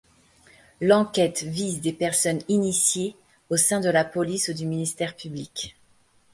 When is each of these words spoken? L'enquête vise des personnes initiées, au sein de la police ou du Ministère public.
L'enquête 0.81 1.43
vise 1.43 1.79
des 1.79 1.93
personnes 1.93 2.41
initiées, 2.47 3.15
au 3.51 3.57
sein 3.57 3.79
de 3.79 3.89
la 3.91 4.03
police 4.03 4.47
ou 4.49 4.53
du 4.55 4.65
Ministère 4.65 5.15
public. 5.15 5.75